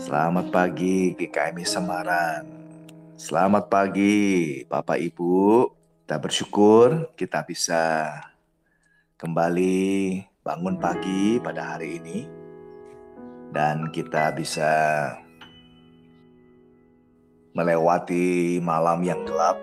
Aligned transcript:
Selamat 0.00 0.48
pagi 0.48 1.12
GKMI 1.12 1.60
Semarang. 1.68 2.48
Selamat 3.20 3.68
pagi 3.68 4.64
Bapak 4.64 4.96
Ibu. 4.96 5.68
Kita 6.00 6.16
bersyukur 6.16 7.12
kita 7.20 7.44
bisa 7.44 8.08
kembali 9.20 10.16
bangun 10.40 10.80
pagi 10.80 11.36
pada 11.44 11.76
hari 11.76 12.00
ini. 12.00 12.24
Dan 13.52 13.92
kita 13.92 14.32
bisa 14.32 14.72
melewati 17.52 18.56
malam 18.64 19.04
yang 19.04 19.20
gelap. 19.28 19.60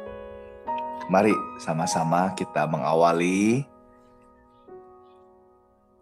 Mari 1.10 1.34
sama-sama 1.58 2.38
kita 2.38 2.70
mengawali 2.70 3.66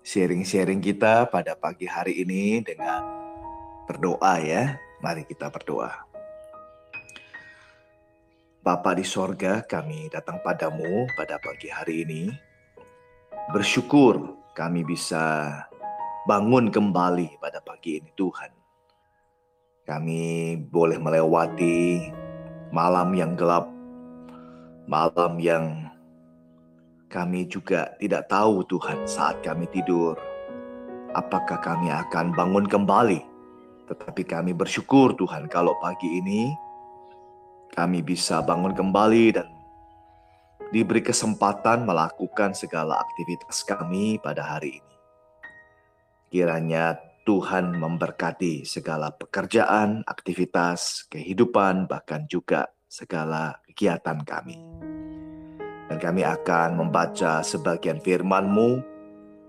sharing-sharing 0.04 0.84
kita 0.84 1.24
pada 1.32 1.56
pagi 1.56 1.88
hari 1.88 2.20
ini 2.20 2.60
dengan 2.60 3.25
berdoa 3.86 4.42
ya. 4.42 4.82
Mari 5.00 5.24
kita 5.30 5.54
berdoa. 5.54 5.94
Bapa 8.66 8.98
di 8.98 9.06
sorga, 9.06 9.62
kami 9.62 10.10
datang 10.10 10.42
padamu 10.42 11.06
pada 11.14 11.38
pagi 11.38 11.70
hari 11.70 12.02
ini. 12.02 12.34
Bersyukur 13.54 14.42
kami 14.58 14.82
bisa 14.82 15.54
bangun 16.26 16.74
kembali 16.74 17.38
pada 17.38 17.62
pagi 17.62 18.02
ini 18.02 18.10
Tuhan. 18.18 18.50
Kami 19.86 20.58
boleh 20.66 20.98
melewati 20.98 22.10
malam 22.74 23.14
yang 23.14 23.38
gelap, 23.38 23.70
malam 24.90 25.38
yang 25.38 25.86
kami 27.06 27.46
juga 27.46 27.94
tidak 28.02 28.26
tahu 28.34 28.66
Tuhan 28.66 29.06
saat 29.06 29.46
kami 29.46 29.70
tidur. 29.70 30.18
Apakah 31.14 31.62
kami 31.62 31.94
akan 31.94 32.34
bangun 32.34 32.66
kembali 32.66 33.35
tetapi 33.86 34.26
kami 34.26 34.52
bersyukur 34.58 35.14
Tuhan 35.14 35.46
kalau 35.46 35.78
pagi 35.82 36.20
ini 36.20 36.54
kami 37.74 38.02
bisa 38.02 38.42
bangun 38.42 38.74
kembali 38.74 39.26
dan 39.36 39.48
diberi 40.74 41.04
kesempatan 41.04 41.86
melakukan 41.86 42.58
segala 42.58 42.98
aktivitas 43.00 43.62
kami 43.68 44.18
pada 44.20 44.42
hari 44.42 44.82
ini. 44.82 44.96
Kiranya 46.32 46.98
Tuhan 47.26 47.74
memberkati 47.78 48.70
segala 48.70 49.10
pekerjaan, 49.10 50.06
aktivitas, 50.06 51.10
kehidupan, 51.10 51.90
bahkan 51.90 52.30
juga 52.30 52.70
segala 52.86 53.58
kegiatan 53.66 54.22
kami. 54.22 54.58
Dan 55.90 55.98
kami 55.98 56.22
akan 56.22 56.82
membaca 56.82 57.42
sebagian 57.42 58.02
firman-Mu. 58.02 58.94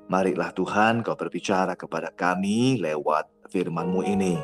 Marilah 0.09 0.57
Tuhan 0.57 1.05
kau 1.05 1.19
berbicara 1.19 1.77
kepada 1.77 2.13
kami 2.15 2.79
lewat 2.81 3.36
firman-Mu 3.51 4.03
ini. 4.07 4.35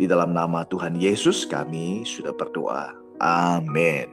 Di 0.00 0.08
dalam 0.08 0.32
nama 0.32 0.64
Tuhan 0.64 0.96
Yesus 0.96 1.44
kami 1.44 2.02
sudah 2.08 2.32
berdoa. 2.32 2.96
Amin. 3.20 4.08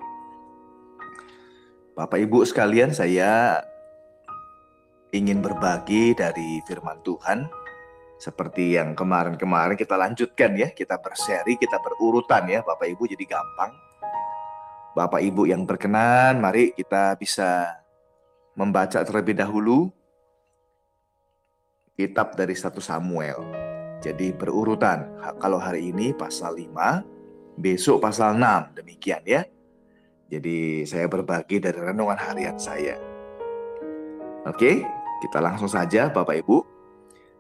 Bapak 1.98 2.22
Ibu 2.22 2.46
sekalian, 2.46 2.94
saya 2.94 3.64
ingin 5.10 5.42
berbagi 5.42 6.14
dari 6.14 6.62
firman 6.70 7.02
Tuhan. 7.02 7.50
Seperti 8.18 8.78
yang 8.78 8.94
kemarin-kemarin 8.94 9.78
kita 9.78 9.98
lanjutkan 9.98 10.54
ya, 10.58 10.70
kita 10.74 10.98
berseri, 11.02 11.58
kita 11.58 11.82
berurutan 11.82 12.46
ya 12.50 12.62
Bapak 12.62 12.86
Ibu 12.86 13.10
jadi 13.10 13.26
gampang. 13.26 13.74
Bapak 14.94 15.22
Ibu 15.26 15.50
yang 15.50 15.66
berkenan, 15.66 16.42
mari 16.42 16.74
kita 16.74 17.18
bisa 17.18 17.82
membaca 18.58 19.02
terlebih 19.06 19.38
dahulu 19.38 19.94
kitab 21.98 22.38
dari 22.38 22.54
satu 22.54 22.78
Samuel. 22.78 23.57
Jadi 23.98 24.30
berurutan. 24.34 25.10
Kalau 25.42 25.58
hari 25.58 25.90
ini 25.90 26.14
pasal 26.14 26.58
5, 26.58 27.02
besok 27.58 28.06
pasal 28.06 28.38
6. 28.38 28.78
Demikian 28.78 29.26
ya. 29.26 29.42
Jadi 30.28 30.84
saya 30.86 31.08
berbagi 31.10 31.58
dari 31.58 31.80
renungan 31.80 32.20
harian 32.20 32.60
saya. 32.60 33.00
Oke, 34.46 34.86
kita 35.24 35.40
langsung 35.42 35.72
saja 35.72 36.12
Bapak 36.14 36.46
Ibu. 36.46 36.58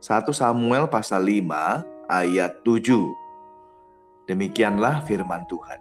1 0.01 0.29
Samuel 0.33 0.89
pasal 0.89 1.23
5 1.23 2.09
ayat 2.09 2.63
7. 2.63 4.27
Demikianlah 4.27 5.03
firman 5.07 5.45
Tuhan. 5.47 5.79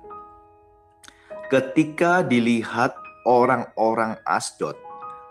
Ketika 1.47 2.27
dilihat 2.27 2.95
orang-orang 3.27 4.19
Asdod 4.27 4.75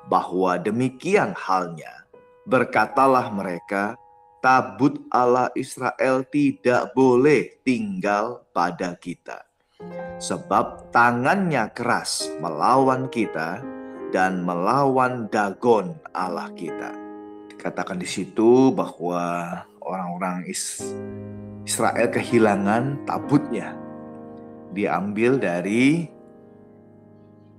bahwa 0.08 0.56
demikian 0.60 1.36
halnya, 1.36 2.08
berkatalah 2.48 3.32
mereka, 3.32 4.00
tabut 4.46 5.02
Allah 5.10 5.50
Israel 5.58 6.22
tidak 6.30 6.94
boleh 6.94 7.58
tinggal 7.66 8.46
pada 8.54 8.94
kita. 8.94 9.42
Sebab 10.22 10.94
tangannya 10.94 11.66
keras 11.74 12.30
melawan 12.38 13.10
kita 13.10 13.66
dan 14.14 14.46
melawan 14.46 15.26
Dagon 15.34 15.98
Allah 16.14 16.54
kita. 16.54 16.94
Dikatakan 17.50 17.98
di 17.98 18.06
situ 18.06 18.70
bahwa 18.70 19.50
orang-orang 19.82 20.46
Israel 21.66 22.06
kehilangan 22.14 23.02
tabutnya. 23.10 23.74
Diambil 24.78 25.42
dari 25.42 26.06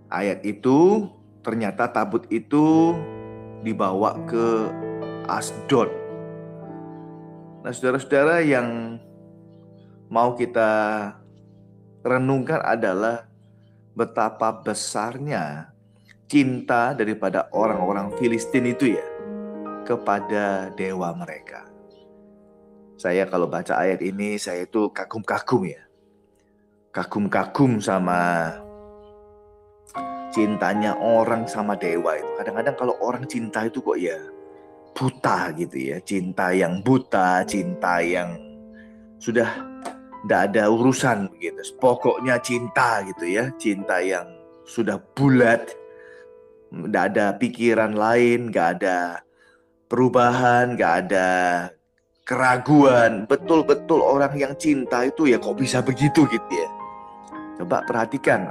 ayat 0.06 0.38
itu, 0.46 1.10
ternyata 1.42 1.90
tabut 1.90 2.30
itu 2.30 2.94
dibawa 3.66 4.22
ke 4.30 4.70
Asdod 5.26 6.05
Nah, 7.66 7.74
saudara-saudara 7.74 8.46
yang 8.46 8.94
mau 10.06 10.38
kita 10.38 10.70
renungkan 12.06 12.62
adalah 12.62 13.26
betapa 13.90 14.62
besarnya 14.62 15.74
cinta 16.30 16.94
daripada 16.94 17.50
orang-orang 17.50 18.14
Filistin 18.14 18.70
itu 18.70 18.94
ya 18.94 19.02
kepada 19.82 20.70
dewa 20.78 21.10
mereka. 21.18 21.66
Saya 23.02 23.26
kalau 23.26 23.50
baca 23.50 23.74
ayat 23.82 23.98
ini 23.98 24.38
saya 24.38 24.62
itu 24.62 24.86
kagum-kagum 24.94 25.66
ya. 25.66 25.82
Kagum-kagum 26.94 27.82
sama 27.82 28.54
cintanya 30.30 30.94
orang 31.02 31.50
sama 31.50 31.74
dewa 31.74 32.14
itu. 32.14 32.30
Kadang-kadang 32.38 32.78
kalau 32.78 32.94
orang 33.02 33.26
cinta 33.26 33.66
itu 33.66 33.82
kok 33.82 33.98
ya 33.98 34.35
buta 34.96 35.52
gitu 35.52 35.76
ya, 35.76 36.00
cinta 36.00 36.56
yang 36.56 36.80
buta, 36.80 37.44
cinta 37.44 38.00
yang 38.00 38.32
sudah 39.20 39.46
tidak 40.24 40.40
ada 40.50 40.72
urusan 40.72 41.28
gitu. 41.36 41.60
Pokoknya 41.76 42.40
cinta 42.40 43.04
gitu 43.04 43.28
ya, 43.28 43.52
cinta 43.60 44.00
yang 44.00 44.24
sudah 44.64 44.96
bulat, 45.12 45.68
tidak 46.72 47.04
ada 47.12 47.26
pikiran 47.36 47.92
lain, 47.92 48.48
nggak 48.48 48.80
ada 48.80 49.20
perubahan, 49.92 50.74
nggak 50.74 50.94
ada 51.06 51.28
keraguan. 52.24 53.28
Betul-betul 53.28 54.00
orang 54.00 54.32
yang 54.34 54.56
cinta 54.56 55.04
itu 55.04 55.28
ya 55.28 55.36
kok 55.36 55.60
bisa 55.60 55.84
begitu 55.84 56.24
gitu 56.26 56.50
ya. 56.50 56.68
Coba 57.60 57.84
perhatikan 57.84 58.48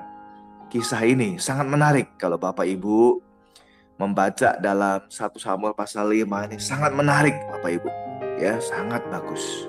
kisah 0.70 1.02
ini 1.06 1.42
sangat 1.42 1.66
menarik 1.66 2.18
kalau 2.22 2.38
Bapak 2.38 2.70
Ibu 2.70 3.25
membaca 3.96 4.60
dalam 4.60 5.08
satu 5.08 5.40
Samuel 5.40 5.72
pasal 5.72 6.12
5 6.12 6.28
ini 6.52 6.58
sangat 6.60 6.92
menarik 6.92 7.36
Bapak 7.52 7.72
Ibu. 7.80 7.90
Ya, 8.36 8.60
sangat 8.60 9.04
bagus. 9.08 9.68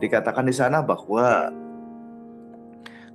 Dikatakan 0.00 0.48
di 0.48 0.54
sana 0.56 0.80
bahwa 0.80 1.52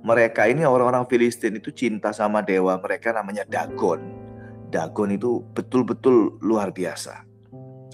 mereka 0.00 0.46
ini 0.48 0.64
orang-orang 0.64 1.04
Filistin 1.10 1.58
itu 1.58 1.74
cinta 1.74 2.14
sama 2.14 2.40
dewa 2.40 2.78
mereka 2.78 3.10
namanya 3.12 3.42
Dagon. 3.44 4.00
Dagon 4.70 5.10
itu 5.10 5.42
betul-betul 5.52 6.38
luar 6.40 6.70
biasa. 6.70 7.26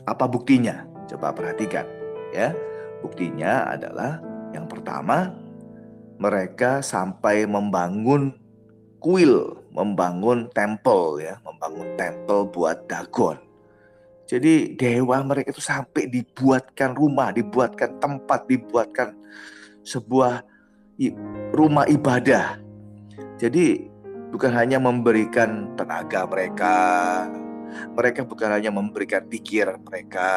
Apa 0.05 0.29
buktinya? 0.29 0.85
Coba 1.09 1.33
perhatikan 1.33 1.89
ya. 2.31 2.53
Buktinya 3.01 3.73
adalah 3.73 4.21
yang 4.53 4.69
pertama 4.69 5.33
mereka 6.17 6.81
sampai 6.81 7.45
membangun 7.49 8.37
kuil 9.01 9.66
membangun 9.77 10.49
temple 10.57 11.21
ya, 11.21 11.37
membangun 11.45 11.93
temple 12.01 12.49
buat 12.49 12.89
Dagon. 12.89 13.37
Jadi 14.27 14.75
dewa 14.75 15.23
mereka 15.23 15.55
itu 15.55 15.63
sampai 15.63 16.11
dibuatkan 16.11 16.97
rumah, 16.99 17.31
dibuatkan 17.31 18.01
tempat, 18.03 18.49
dibuatkan 18.51 19.15
sebuah 19.87 20.43
rumah 21.55 21.87
ibadah. 21.87 22.59
Jadi 23.39 23.87
bukan 24.35 24.51
hanya 24.57 24.83
memberikan 24.83 25.71
tenaga 25.79 26.27
mereka, 26.27 26.77
mereka 27.95 28.27
bukan 28.27 28.51
hanya 28.51 28.75
memberikan 28.75 29.23
pikiran 29.31 29.79
mereka, 29.87 30.33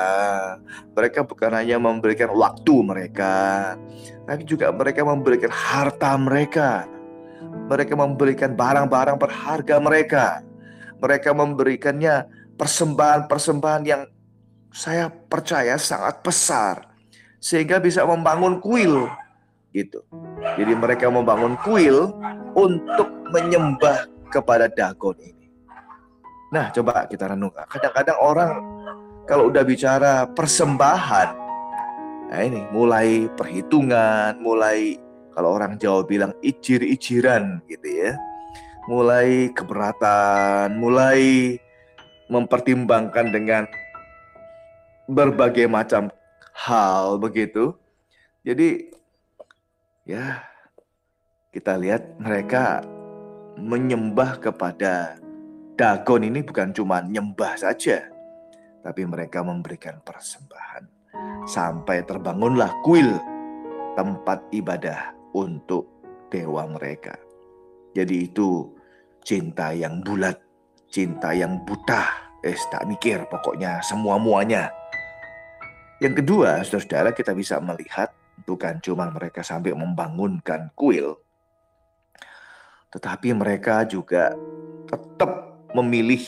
mereka 0.94 1.26
bukan 1.26 1.50
hanya 1.58 1.82
memberikan 1.82 2.30
waktu 2.30 2.76
mereka, 2.86 3.74
tapi 4.30 4.46
juga 4.46 4.70
mereka 4.70 5.02
memberikan 5.02 5.50
harta 5.50 6.14
mereka 6.20 6.99
mereka 7.70 7.94
memberikan 7.96 8.54
barang-barang 8.54 9.18
berharga 9.18 9.76
mereka. 9.80 10.26
Mereka 11.00 11.32
memberikannya 11.32 12.28
persembahan-persembahan 12.60 13.84
yang 13.88 14.04
saya 14.70 15.08
percaya 15.10 15.80
sangat 15.80 16.20
besar. 16.22 16.90
sehingga 17.40 17.80
bisa 17.80 18.04
membangun 18.04 18.60
kuil 18.60 19.08
gitu. 19.72 20.04
Jadi 20.60 20.74
mereka 20.76 21.08
membangun 21.08 21.56
kuil 21.64 22.12
untuk 22.54 23.08
menyembah 23.32 24.06
kepada 24.28 24.68
Dagon 24.68 25.16
ini. 25.24 25.48
Nah, 26.52 26.68
coba 26.76 27.08
kita 27.08 27.32
renungkan. 27.32 27.66
Kadang-kadang 27.70 28.20
orang 28.20 28.52
kalau 29.30 29.48
udah 29.54 29.64
bicara 29.64 30.26
persembahan, 30.34 31.30
nah 32.34 32.42
ini 32.42 32.66
mulai 32.74 33.30
perhitungan, 33.38 34.42
mulai 34.42 34.98
kalau 35.34 35.56
orang 35.56 35.78
Jawa 35.78 36.06
bilang 36.06 36.34
ijir-ijiran 36.42 37.62
gitu 37.70 37.88
ya. 37.88 38.18
Mulai 38.90 39.54
keberatan, 39.54 40.78
mulai 40.82 41.56
mempertimbangkan 42.30 43.30
dengan 43.30 43.64
berbagai 45.10 45.66
macam 45.66 46.14
hal 46.54 47.18
begitu. 47.18 47.74
Jadi 48.46 48.90
ya 50.06 50.42
kita 51.50 51.78
lihat 51.78 52.18
mereka 52.22 52.86
menyembah 53.58 54.40
kepada 54.40 55.18
Dagon 55.80 56.28
ini 56.28 56.44
bukan 56.44 56.76
cuma 56.76 57.00
nyembah 57.00 57.56
saja, 57.56 58.04
tapi 58.84 59.08
mereka 59.08 59.40
memberikan 59.40 60.04
persembahan 60.04 60.84
sampai 61.48 62.04
terbangunlah 62.04 62.68
kuil 62.84 63.16
tempat 63.96 64.44
ibadah 64.52 65.19
untuk 65.34 65.90
dewa 66.30 66.66
mereka. 66.70 67.18
Jadi 67.94 68.30
itu 68.30 68.70
cinta 69.26 69.74
yang 69.74 70.02
bulat, 70.06 70.38
cinta 70.90 71.34
yang 71.34 71.62
buta, 71.66 72.10
eh 72.46 72.58
tak 72.70 72.86
mikir 72.86 73.26
pokoknya 73.28 73.82
semua 73.82 74.16
muanya. 74.22 74.70
Yang 76.00 76.24
kedua, 76.24 76.64
saudara-saudara 76.64 77.12
kita 77.12 77.36
bisa 77.36 77.60
melihat 77.60 78.14
bukan 78.48 78.80
cuma 78.80 79.12
mereka 79.12 79.44
sampai 79.44 79.76
membangunkan 79.76 80.72
kuil, 80.72 81.20
tetapi 82.90 83.36
mereka 83.36 83.84
juga 83.84 84.32
tetap 84.88 85.60
memilih 85.76 86.24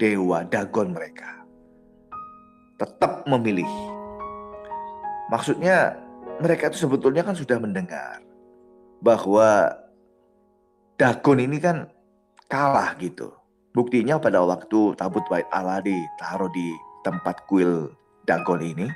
dewa 0.00 0.42
Dagon 0.48 0.90
mereka. 0.90 1.44
Tetap 2.80 3.22
memilih. 3.30 3.68
Maksudnya 5.30 6.03
mereka 6.42 6.70
itu 6.70 6.86
sebetulnya 6.86 7.22
kan 7.22 7.36
sudah 7.36 7.58
mendengar 7.60 8.22
bahwa 9.02 9.74
Dagon 10.94 11.42
ini 11.42 11.58
kan 11.58 11.90
kalah 12.46 12.94
gitu 13.02 13.34
Buktinya 13.74 14.22
pada 14.22 14.38
waktu 14.46 14.94
tabut 14.94 15.26
bait 15.26 15.50
Allah 15.50 15.82
ditaruh 15.82 16.46
di 16.54 16.78
tempat 17.02 17.42
kuil 17.50 17.90
Dagon 18.22 18.62
ini, 18.62 18.86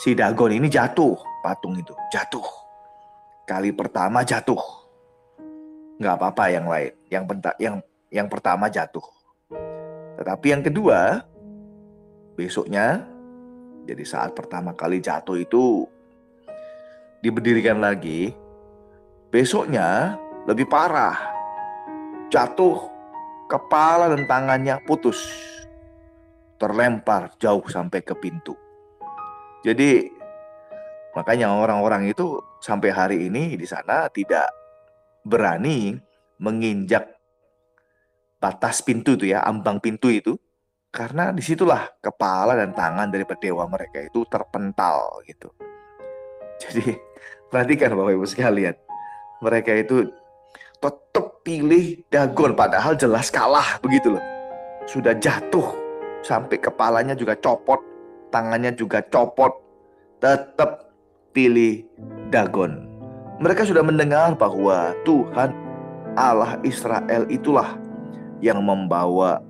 si 0.00 0.16
Dagon 0.16 0.56
ini 0.56 0.72
jatuh, 0.72 1.20
patung 1.44 1.76
itu 1.76 1.92
jatuh. 2.08 2.48
Kali 3.44 3.68
pertama 3.76 4.24
jatuh. 4.24 4.56
Nggak 6.00 6.16
apa-apa 6.16 6.44
yang 6.48 6.64
lain, 6.64 6.92
yang 7.12 7.24
yang 7.60 7.76
yang 8.08 8.26
pertama 8.32 8.72
jatuh. 8.72 9.04
Tetapi 10.16 10.46
yang 10.48 10.64
kedua, 10.64 11.20
besoknya, 12.32 13.04
jadi 13.84 14.02
saat 14.08 14.32
pertama 14.32 14.72
kali 14.72 15.04
jatuh 15.04 15.36
itu 15.36 15.84
diberdirikan 17.22 17.78
lagi, 17.78 18.34
besoknya 19.30 20.18
lebih 20.44 20.66
parah. 20.66 21.16
Jatuh 22.28 22.90
kepala 23.46 24.10
dan 24.10 24.26
tangannya 24.26 24.82
putus. 24.84 25.22
Terlempar 26.58 27.34
jauh 27.38 27.62
sampai 27.66 28.02
ke 28.02 28.14
pintu. 28.18 28.54
Jadi 29.62 30.10
makanya 31.14 31.54
orang-orang 31.54 32.10
itu 32.10 32.42
sampai 32.58 32.90
hari 32.90 33.16
ini 33.30 33.54
di 33.54 33.66
sana 33.66 34.10
tidak 34.10 34.46
berani 35.22 35.94
menginjak 36.42 37.06
batas 38.42 38.82
pintu 38.82 39.14
itu 39.14 39.30
ya, 39.30 39.46
ambang 39.46 39.78
pintu 39.78 40.10
itu. 40.10 40.34
Karena 40.92 41.32
di 41.32 41.40
situlah 41.40 41.88
kepala 42.04 42.52
dan 42.52 42.76
tangan 42.76 43.08
dari 43.08 43.24
dewa 43.40 43.64
mereka 43.64 44.04
itu 44.04 44.28
terpental 44.28 45.24
gitu. 45.24 45.71
Jadi 46.62 46.94
perhatikan 47.50 47.98
Bapak 47.98 48.14
Ibu 48.14 48.26
sekalian. 48.26 48.74
Mereka 49.42 49.82
itu 49.82 50.06
tetap 50.78 51.42
pilih 51.42 51.98
Dagon 52.06 52.54
padahal 52.54 52.94
jelas 52.94 53.28
kalah 53.28 53.82
begitu 53.82 54.14
loh. 54.14 54.24
Sudah 54.86 55.14
jatuh 55.18 55.74
sampai 56.22 56.58
kepalanya 56.58 57.18
juga 57.18 57.34
copot, 57.38 57.82
tangannya 58.30 58.70
juga 58.74 59.02
copot. 59.10 59.50
Tetap 60.22 60.94
pilih 61.34 61.82
Dagon. 62.30 62.86
Mereka 63.42 63.66
sudah 63.66 63.82
mendengar 63.82 64.38
bahwa 64.38 64.94
Tuhan 65.02 65.50
Allah 66.14 66.62
Israel 66.62 67.26
itulah 67.26 67.74
yang 68.38 68.62
membawa 68.62 69.42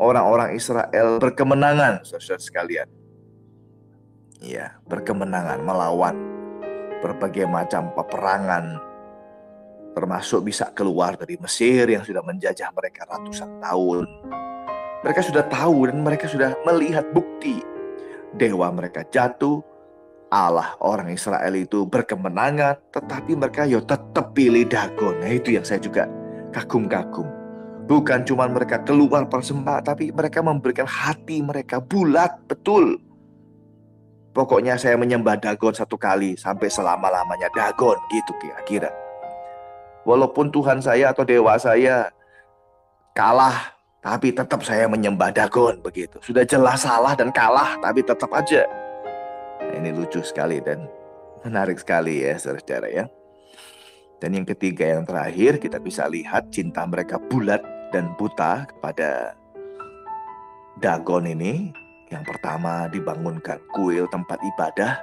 orang-orang 0.00 0.56
Israel 0.56 1.20
berkemenangan, 1.20 2.00
saudara 2.08 2.40
sekalian. 2.40 2.88
Ya, 4.38 4.78
berkemenangan 4.86 5.60
melawan 5.66 6.27
berbagai 7.00 7.46
macam 7.46 7.90
peperangan, 7.94 8.78
termasuk 9.94 10.46
bisa 10.46 10.70
keluar 10.74 11.18
dari 11.18 11.38
Mesir 11.40 11.88
yang 11.88 12.04
sudah 12.04 12.22
menjajah 12.22 12.70
mereka 12.74 13.06
ratusan 13.08 13.62
tahun. 13.62 14.06
Mereka 15.02 15.20
sudah 15.22 15.46
tahu 15.46 15.90
dan 15.90 16.02
mereka 16.02 16.26
sudah 16.26 16.58
melihat 16.66 17.06
bukti 17.14 17.62
dewa 18.36 18.68
mereka 18.74 19.06
jatuh, 19.08 19.62
Allah 20.28 20.76
orang 20.84 21.08
Israel 21.08 21.56
itu 21.56 21.88
berkemenangan, 21.88 22.76
tetapi 22.92 23.32
mereka 23.32 23.64
yo 23.64 23.80
tetap 23.80 24.36
pilih 24.36 24.68
Dagon. 24.68 25.16
Nah 25.24 25.32
itu 25.32 25.56
yang 25.56 25.64
saya 25.64 25.80
juga 25.80 26.04
kagum-kagum. 26.52 27.24
Bukan 27.88 28.28
cuma 28.28 28.44
mereka 28.44 28.84
keluar 28.84 29.24
persembahan, 29.24 29.88
tapi 29.88 30.12
mereka 30.12 30.44
memberikan 30.44 30.84
hati 30.84 31.40
mereka 31.40 31.80
bulat 31.80 32.36
betul. 32.44 33.00
Pokoknya 34.36 34.76
saya 34.76 34.94
menyembah 34.94 35.40
Dagon 35.40 35.74
satu 35.74 35.96
kali 35.96 36.36
sampai 36.36 36.68
selama-lamanya 36.68 37.48
Dagon 37.50 37.96
gitu 38.12 38.32
kira-kira. 38.38 38.92
Walaupun 40.04 40.48
Tuhan 40.52 40.80
saya 40.80 41.10
atau 41.12 41.24
dewa 41.26 41.58
saya 41.60 42.08
kalah, 43.16 43.74
tapi 43.98 44.30
tetap 44.30 44.62
saya 44.62 44.86
menyembah 44.86 45.34
Dagon 45.34 45.82
begitu. 45.82 46.20
Sudah 46.22 46.46
jelas 46.46 46.86
salah 46.86 47.18
dan 47.18 47.34
kalah, 47.34 47.76
tapi 47.82 48.00
tetap 48.04 48.30
aja. 48.30 48.64
Nah, 49.58 49.74
ini 49.74 49.90
lucu 49.92 50.22
sekali 50.22 50.62
dan 50.62 50.86
menarik 51.42 51.76
sekali 51.82 52.24
ya 52.24 52.38
saudara-saudara 52.38 52.88
ya. 52.88 53.04
Dan 54.18 54.34
yang 54.34 54.46
ketiga 54.46 54.98
yang 54.98 55.06
terakhir 55.06 55.62
kita 55.62 55.78
bisa 55.78 56.10
lihat 56.10 56.50
cinta 56.50 56.82
mereka 56.86 57.22
bulat 57.30 57.62
dan 57.94 58.14
buta 58.18 58.66
kepada 58.66 59.34
Dagon 60.78 61.26
ini. 61.26 61.74
Yang 62.08 62.24
pertama 62.24 62.88
dibangunkan 62.88 63.60
kuil 63.72 64.08
tempat 64.08 64.40
ibadah. 64.56 65.00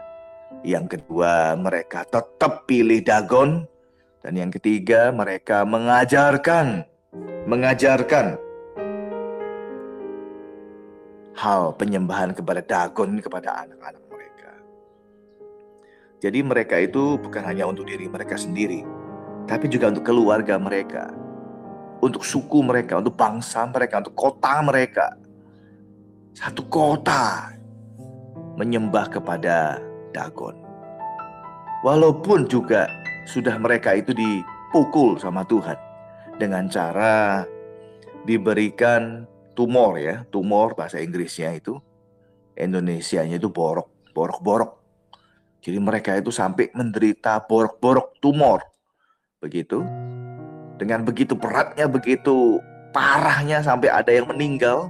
Yang 0.66 0.98
kedua 0.98 1.54
mereka 1.58 2.06
tetap 2.06 2.66
pilih 2.66 3.02
Dagon 3.06 3.66
dan 4.26 4.42
yang 4.42 4.50
ketiga, 4.50 5.14
mereka 5.14 5.62
mengajarkan, 5.70 6.82
mengajarkan 7.46 8.42
hal 11.38 11.78
penyembahan 11.78 12.34
kepada 12.34 12.66
Dagon 12.66 13.22
kepada 13.22 13.54
anak-anak 13.62 14.02
mereka. 14.10 14.52
Jadi 16.26 16.42
mereka 16.42 16.82
itu 16.82 17.22
bukan 17.22 17.46
hanya 17.46 17.70
untuk 17.70 17.86
diri 17.86 18.10
mereka 18.10 18.34
sendiri, 18.34 18.82
tapi 19.46 19.70
juga 19.70 19.94
untuk 19.94 20.10
keluarga 20.10 20.58
mereka, 20.58 21.14
untuk 22.02 22.26
suku 22.26 22.66
mereka, 22.66 22.98
untuk 22.98 23.14
bangsa 23.14 23.62
mereka, 23.70 24.02
untuk 24.02 24.18
kota 24.18 24.58
mereka. 24.66 25.14
Satu 26.36 26.68
kota 26.68 27.48
menyembah 28.60 29.08
kepada 29.08 29.80
Dagon. 30.12 30.60
Walaupun 31.88 32.44
juga 32.52 32.92
sudah 33.24 33.56
mereka 33.56 33.96
itu 33.96 34.12
dipukul 34.12 35.16
sama 35.16 35.48
Tuhan 35.48 35.80
dengan 36.36 36.68
cara 36.68 37.48
diberikan 38.28 39.24
tumor 39.56 39.96
ya, 39.96 40.28
tumor 40.28 40.76
bahasa 40.76 41.00
Inggrisnya 41.00 41.56
itu 41.56 41.80
Indonesianya 42.56 43.40
itu 43.40 43.52
borok, 43.52 44.12
borok-borok. 44.16 44.80
Jadi 45.60 45.80
mereka 45.80 46.16
itu 46.16 46.32
sampai 46.32 46.72
menderita 46.72 47.44
borok-borok 47.44 48.16
tumor. 48.24 48.64
Begitu. 49.44 49.84
Dengan 50.76 51.04
begitu 51.04 51.36
beratnya, 51.36 51.88
begitu 51.88 52.60
parahnya 52.96 53.60
sampai 53.64 53.92
ada 53.92 54.12
yang 54.12 54.28
meninggal. 54.32 54.88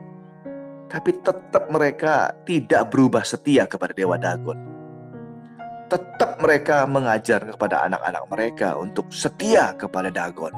Tapi 0.85 1.11
tetap 1.21 1.67
mereka 1.73 2.31
tidak 2.45 2.93
berubah 2.93 3.25
setia 3.25 3.65
kepada 3.65 3.91
Dewa 3.91 4.15
Dagon 4.15 4.75
tetap 5.85 6.41
mereka 6.41 6.83
mengajar 6.89 7.45
kepada 7.45 7.85
anak-anak 7.85 8.23
mereka 8.33 8.73
untuk 8.73 9.13
setia 9.13 9.73
kepada 9.77 10.09
Dagon. 10.09 10.53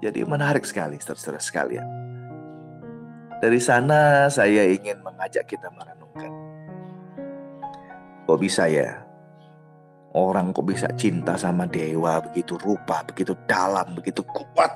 Jadi 0.00 0.20
menarik 0.24 0.64
sekali, 0.64 1.00
saudara 1.00 1.40
sekalian. 1.40 1.84
Dari 3.40 3.60
sana 3.60 4.28
saya 4.32 4.68
ingin 4.68 5.00
mengajak 5.04 5.44
kita 5.48 5.68
merenungkan. 5.72 6.32
Kok 8.24 8.40
bisa 8.40 8.68
ya? 8.68 9.04
Orang 10.14 10.54
kok 10.54 10.70
bisa 10.70 10.86
cinta 10.94 11.34
sama 11.34 11.66
dewa 11.66 12.22
begitu 12.22 12.54
rupa, 12.62 13.02
begitu 13.04 13.34
dalam, 13.44 13.98
begitu 13.98 14.22
kuat. 14.24 14.72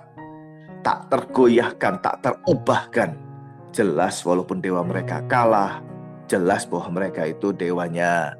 Tak 0.82 1.08
tergoyahkan, 1.08 1.94
tak 2.02 2.16
terubahkan. 2.20 3.27
Jelas 3.74 4.24
walaupun 4.24 4.64
dewa 4.64 4.80
mereka 4.80 5.20
kalah, 5.28 5.84
jelas 6.28 6.64
bahwa 6.64 7.00
mereka 7.00 7.28
itu 7.28 7.52
dewanya 7.52 8.36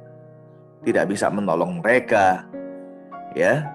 tidak 0.85 1.11
bisa 1.11 1.28
menolong 1.28 1.80
mereka. 1.80 2.49
Ya. 3.37 3.75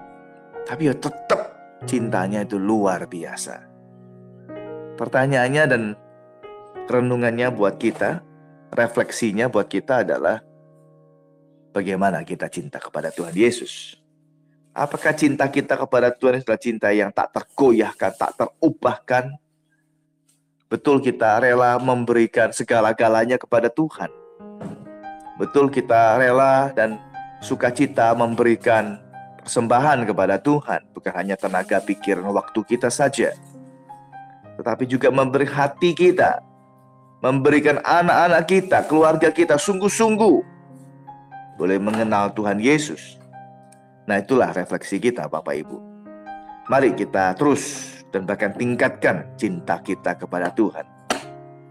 Tapi 0.64 0.88
ya 0.88 0.94
tetap 0.96 1.52
cintanya 1.84 2.42
itu 2.42 2.56
luar 2.56 3.04
biasa. 3.04 3.60
Pertanyaannya 4.94 5.64
dan 5.68 5.82
renungannya 6.88 7.52
buat 7.52 7.76
kita, 7.76 8.24
refleksinya 8.72 9.50
buat 9.50 9.68
kita 9.68 10.06
adalah 10.06 10.40
bagaimana 11.74 12.22
kita 12.22 12.48
cinta 12.48 12.78
kepada 12.78 13.10
Tuhan 13.10 13.34
Yesus. 13.34 13.98
Apakah 14.74 15.14
cinta 15.14 15.46
kita 15.46 15.78
kepada 15.78 16.10
Tuhan 16.10 16.42
adalah 16.42 16.58
cinta 16.58 16.90
yang 16.90 17.14
tak 17.14 17.30
tergoyahkan, 17.30 18.12
tak 18.18 18.32
terubahkan? 18.34 19.34
Betul 20.68 20.98
kita 21.04 21.38
rela 21.44 21.76
memberikan 21.76 22.50
segala-galanya 22.50 23.36
kepada 23.36 23.68
Tuhan. 23.68 24.08
Betul 25.36 25.68
kita 25.68 26.16
rela 26.16 26.72
dan 26.72 26.96
sukacita 27.44 28.16
memberikan 28.16 28.98
persembahan 29.44 30.08
kepada 30.08 30.40
Tuhan, 30.40 30.80
bukan 30.96 31.12
hanya 31.20 31.36
tenaga, 31.36 31.76
pikiran, 31.84 32.24
waktu 32.32 32.60
kita 32.64 32.88
saja. 32.88 33.36
Tetapi 34.56 34.88
juga 34.88 35.12
memberi 35.12 35.44
hati 35.44 35.92
kita, 35.92 36.40
memberikan 37.20 37.84
anak-anak 37.84 38.44
kita, 38.48 38.78
keluarga 38.88 39.28
kita 39.28 39.60
sungguh-sungguh 39.60 40.54
boleh 41.54 41.78
mengenal 41.78 42.34
Tuhan 42.34 42.58
Yesus. 42.58 43.20
Nah, 44.04 44.20
itulah 44.20 44.50
refleksi 44.52 45.00
kita, 45.00 45.30
Bapak 45.30 45.54
Ibu. 45.64 45.78
Mari 46.68 46.96
kita 46.96 47.36
terus 47.36 47.93
dan 48.14 48.22
bahkan 48.30 48.54
tingkatkan 48.54 49.26
cinta 49.34 49.82
kita 49.82 50.14
kepada 50.14 50.54
Tuhan. 50.54 50.86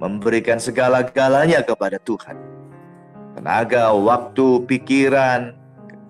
Memberikan 0.04 0.60
segala-galanya 0.60 1.64
kepada 1.64 1.96
Tuhan. 2.04 2.36
Tenaga, 3.40 3.96
waktu, 3.96 4.68
pikiran, 4.68 5.56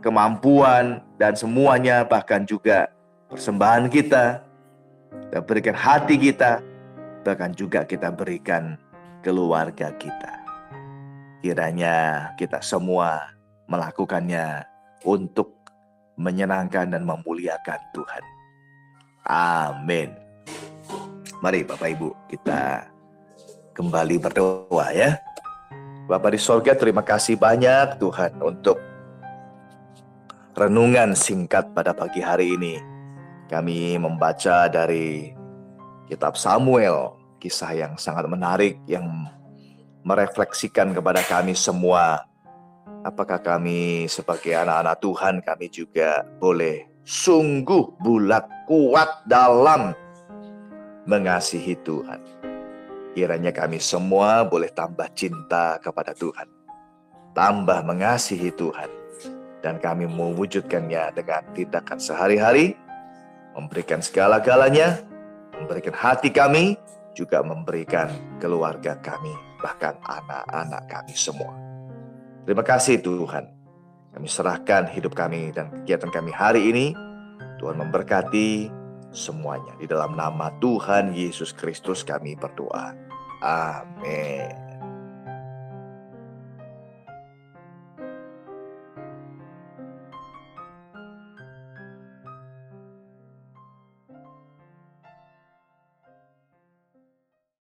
kemampuan, 0.02 1.06
dan 1.22 1.38
semuanya 1.38 2.02
bahkan 2.02 2.50
juga 2.50 2.90
persembahan 3.30 3.94
kita. 3.94 4.42
Kita 5.30 5.40
berikan 5.46 5.78
hati 5.78 6.18
kita, 6.18 6.66
bahkan 7.22 7.54
juga 7.54 7.86
kita 7.86 8.10
berikan 8.10 8.74
keluarga 9.22 9.94
kita. 10.02 10.34
Kiranya 11.46 12.34
kita 12.42 12.58
semua 12.66 13.30
melakukannya 13.70 14.66
untuk 15.06 15.54
menyenangkan 16.18 16.90
dan 16.90 17.06
memuliakan 17.06 17.80
Tuhan. 17.94 18.24
Amin. 19.30 20.23
Mari 21.44 21.68
Bapak 21.68 21.92
Ibu 21.92 22.32
kita 22.32 22.88
kembali 23.76 24.16
berdoa 24.16 24.96
ya. 24.96 25.20
Bapak 26.08 26.32
di 26.32 26.40
sorga 26.40 26.72
terima 26.72 27.04
kasih 27.04 27.36
banyak 27.36 28.00
Tuhan 28.00 28.40
untuk 28.40 28.80
renungan 30.56 31.12
singkat 31.12 31.76
pada 31.76 31.92
pagi 31.92 32.24
hari 32.24 32.56
ini. 32.56 32.80
Kami 33.52 34.00
membaca 34.00 34.72
dari 34.72 35.36
kitab 36.08 36.40
Samuel, 36.40 37.12
kisah 37.44 37.76
yang 37.76 38.00
sangat 38.00 38.24
menarik 38.32 38.80
yang 38.88 39.04
merefleksikan 40.08 40.96
kepada 40.96 41.20
kami 41.28 41.60
semua 41.60 42.24
Apakah 43.04 43.36
kami 43.44 44.08
sebagai 44.08 44.56
anak-anak 44.56 44.96
Tuhan 45.04 45.36
kami 45.44 45.68
juga 45.68 46.24
boleh 46.40 46.88
sungguh 47.04 48.00
bulat 48.00 48.48
kuat 48.64 49.28
dalam 49.28 49.92
mengasihi 51.05 51.75
Tuhan. 51.83 52.19
Kiranya 53.13 53.53
kami 53.53 53.77
semua 53.77 54.41
boleh 54.41 54.74
tambah 54.74 55.05
cinta 55.13 55.77
kepada 55.77 56.17
Tuhan. 56.17 56.50
Tambah 57.38 57.86
mengasihi 57.86 58.50
Tuhan. 58.57 58.89
Dan 59.62 59.79
kami 59.79 60.10
mewujudkannya 60.10 61.13
dengan 61.13 61.41
tindakan 61.53 62.01
sehari-hari. 62.01 62.74
Memberikan 63.53 64.01
segala-galanya. 64.01 65.05
Memberikan 65.53 65.93
hati 65.93 66.33
kami. 66.33 66.74
Juga 67.13 67.45
memberikan 67.45 68.10
keluarga 68.41 68.98
kami. 68.98 69.31
Bahkan 69.62 70.01
anak-anak 70.01 70.83
kami 70.89 71.13
semua. 71.13 71.53
Terima 72.43 72.65
kasih 72.65 73.00
Tuhan. 73.00 73.45
Kami 74.13 74.27
serahkan 74.29 74.89
hidup 74.89 75.13
kami 75.13 75.53
dan 75.53 75.69
kegiatan 75.69 76.10
kami 76.10 76.33
hari 76.33 76.69
ini. 76.74 76.98
Tuhan 77.62 77.77
memberkati 77.77 78.83
semuanya. 79.13 79.77
Di 79.77 79.86
dalam 79.86 80.17
nama 80.17 80.50
Tuhan 80.60 81.13
Yesus 81.13 81.53
Kristus 81.53 82.01
kami 82.03 82.36
berdoa. 82.36 82.91
Amin. 83.46 84.62